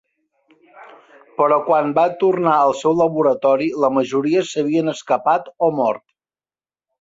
Però 1.41 1.59
quan 1.67 1.91
va 1.99 2.05
tornar 2.23 2.55
al 2.61 2.73
seu 2.79 2.95
laboratori 3.01 3.69
la 3.85 3.93
majoria 3.99 4.43
s'havien 4.53 4.91
escapat 4.95 5.53
o 5.69 5.71
mort. 5.83 6.03